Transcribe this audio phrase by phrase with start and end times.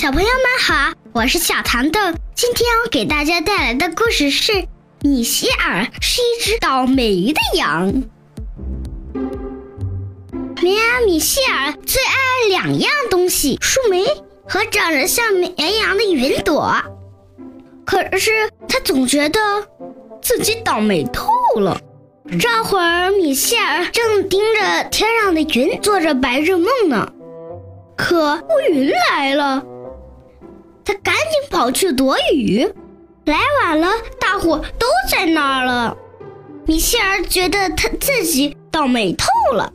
[0.00, 0.34] 小朋友们
[0.66, 2.00] 好，我是小糖豆。
[2.34, 4.64] 今天我给大家带来的故事是：
[5.02, 8.02] 米歇尔是一只倒霉的羊。
[10.62, 14.02] 绵羊米歇尔最爱两样东西：树莓
[14.48, 16.74] 和长得像绵羊的云朵。
[17.84, 18.30] 可是
[18.66, 19.38] 他总觉得
[20.22, 21.30] 自己倒霉透
[21.60, 21.78] 了。
[22.40, 27.12] 这会儿，米歇尔正盯着天上的云做着白日梦呢。
[27.98, 29.62] 可乌云来了。
[30.90, 32.68] 他赶紧跑去躲雨，
[33.24, 35.96] 来晚了，大伙都在那儿了。
[36.66, 39.72] 米歇尔觉得他自己倒霉透了。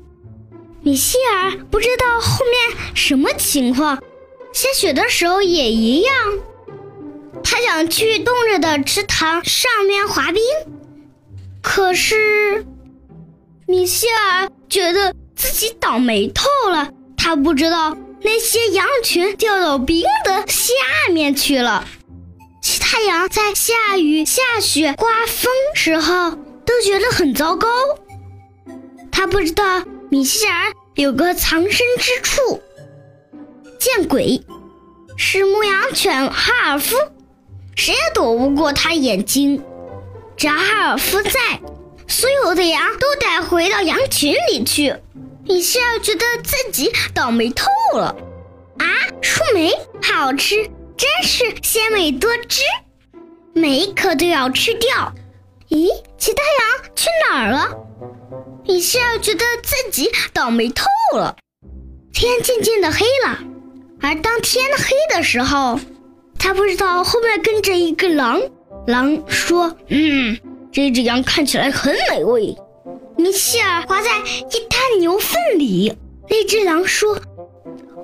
[0.82, 3.96] 米歇尔不知道后面什么情况，
[4.52, 6.14] 下雪的时候也一样。
[7.46, 10.44] 他想去冻着的池塘上面滑冰，
[11.62, 12.66] 可是
[13.68, 17.96] 米歇尔觉得自己倒霉透了，他不知道。
[18.26, 20.74] 那些羊群掉到冰的下
[21.12, 21.88] 面去了。
[22.60, 26.32] 其他羊在下雨、下雪、刮风时候
[26.66, 27.68] 都觉得很糟糕。
[29.12, 32.64] 他不知道米歇尔有个藏身之处。
[33.78, 34.42] 见鬼！
[35.16, 36.96] 是牧羊犬哈尔夫，
[37.76, 39.64] 谁也躲不过他眼睛。
[40.36, 41.32] 只要哈尔夫在，
[42.08, 44.96] 所有的羊都得回到羊群里去。
[45.48, 48.16] 米歇尔觉得自己倒霉透了
[48.80, 48.86] 啊！
[49.22, 49.72] 树莓
[50.02, 50.56] 好吃，
[50.98, 52.62] 真是鲜美多汁，
[53.54, 55.14] 每一颗都要吃掉。
[55.70, 57.78] 咦，其他羊去哪儿了？
[58.64, 61.36] 米歇尔觉得自己倒霉透了。
[62.12, 63.40] 天渐渐的黑了，
[64.02, 65.80] 而当天黑的时候，
[66.40, 68.42] 他不知道后面跟着一个狼。
[68.88, 70.40] 狼说：“嗯，
[70.72, 72.58] 这只羊看起来很美味。”
[73.26, 75.92] 米歇尔滑在一滩牛粪里，
[76.30, 77.20] 那只狼说：“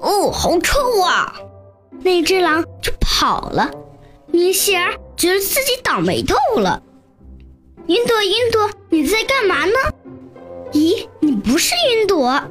[0.02, 1.36] 哦，好臭啊！”
[2.02, 3.70] 那只狼就跑了。
[4.32, 6.82] 米歇尔觉得自己倒霉透了。
[7.86, 9.74] 云朵，云朵，你在干嘛呢？
[10.72, 12.42] 咦，你不是云朵？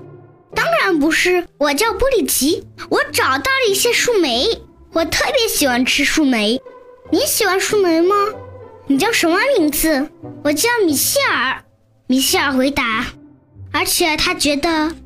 [0.54, 2.68] 当然不是，我叫布里奇。
[2.88, 6.62] 我找到了一些树莓，我特别喜欢吃树莓。
[7.10, 8.14] 你喜欢树莓吗？
[8.86, 10.08] 你叫什么名字？
[10.44, 11.64] 我叫米歇尔。
[12.10, 13.06] 米歇尔回答，
[13.70, 14.96] 而且他觉得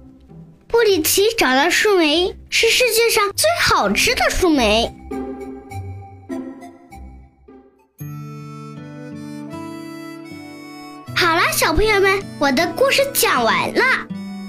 [0.66, 4.90] 布里奇找到树莓是世界上最好吃的树莓。
[11.14, 13.82] 好了，小朋友们，我的故事讲完了，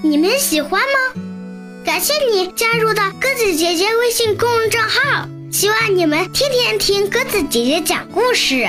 [0.02, 1.22] 你们喜欢吗？
[1.84, 8.66] 感谢你加入到鸽子姐姐微信公众账号，希望你们天天听鸽子姐姐讲故事。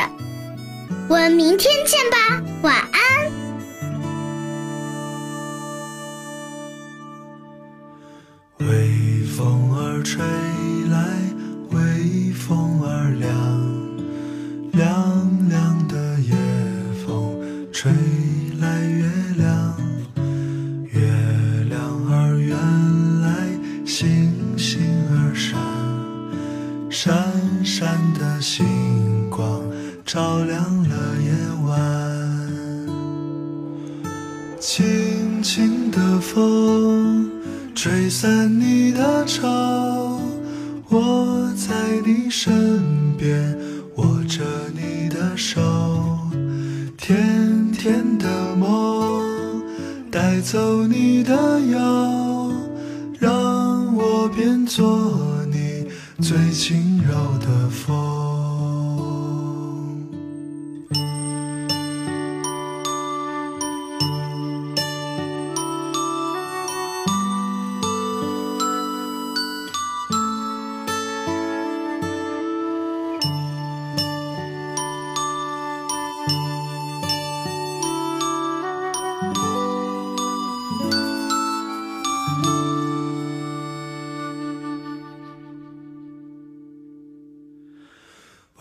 [1.07, 3.36] 我们明天见吧，晚安。
[8.59, 10.19] 微风儿吹
[10.89, 10.97] 来，
[11.69, 13.31] 微风儿凉，
[14.71, 16.35] 凉凉的夜
[17.05, 17.39] 风
[17.71, 17.91] 吹
[18.59, 19.05] 来月
[19.37, 19.77] 亮，
[20.91, 20.99] 月
[21.69, 21.79] 亮
[22.09, 22.57] 儿圆
[23.21, 23.47] 来，
[23.85, 24.81] 星星
[25.11, 25.59] 儿闪，
[26.89, 28.65] 闪闪的星
[29.29, 29.61] 光
[30.03, 31.31] 照亮了夜
[31.63, 31.69] 晚，
[34.59, 37.26] 轻轻的风。
[37.77, 39.47] 吹散你的愁，
[40.89, 42.51] 我在你身
[43.15, 43.55] 边，
[43.97, 44.43] 握着
[44.73, 45.61] 你的手，
[46.97, 49.61] 甜甜的梦，
[50.09, 52.51] 带走你的忧，
[53.19, 55.85] 让我变作你
[56.19, 58.16] 最轻柔的风。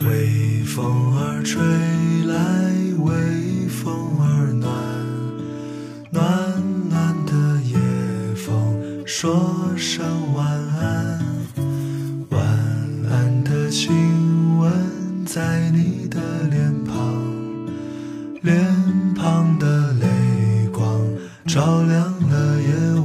[0.01, 1.59] 微风儿吹
[2.27, 2.37] 来，
[2.99, 4.71] 微风儿暖，
[6.11, 6.23] 暖
[6.91, 7.33] 暖的
[7.63, 7.79] 夜
[8.35, 11.25] 风说声晚安，
[12.29, 12.39] 晚
[13.11, 14.71] 安的亲吻
[15.25, 16.21] 在你的
[16.51, 17.23] 脸庞，
[18.43, 18.63] 脸
[19.15, 21.01] 庞的泪光
[21.47, 22.96] 照亮了夜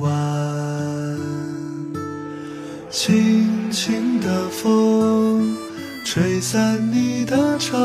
[6.51, 7.77] 散你的愁，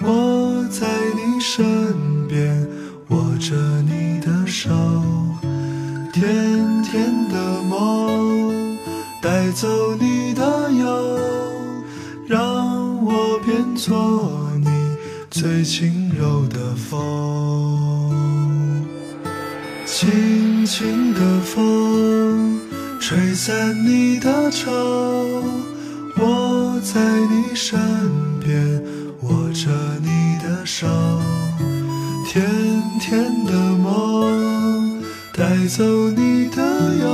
[0.00, 0.86] 我在
[1.16, 1.64] 你身
[2.28, 2.68] 边，
[3.08, 4.70] 握着你的手，
[6.12, 6.22] 甜
[6.84, 8.78] 甜的梦，
[9.20, 10.16] 带走你。
[10.36, 11.18] 的忧，
[12.28, 14.30] 让我变作
[14.60, 14.68] 你
[15.30, 18.12] 最轻柔的风。
[19.86, 22.60] 轻轻的风，
[23.00, 25.42] 吹散你的愁，
[26.18, 27.78] 我在你身
[28.40, 28.82] 边，
[29.22, 29.70] 握着
[30.00, 30.86] 你的手，
[32.26, 32.42] 甜
[32.98, 35.02] 甜的梦，
[35.34, 37.06] 带走你的忧，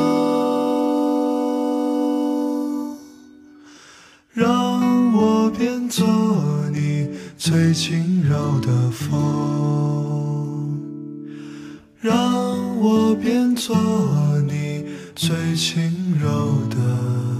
[4.32, 6.06] 让我变作
[6.72, 9.10] 你最轻柔的风，
[12.00, 13.76] 让我变作
[14.46, 14.84] 你
[15.16, 16.28] 最轻柔
[16.70, 17.31] 的。